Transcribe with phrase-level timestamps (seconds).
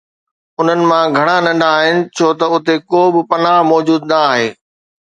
[0.59, 4.47] انھن مان گھڻا ننڍا آھن ڇو ته اتي ڪو به پناهه موجود نه آھي.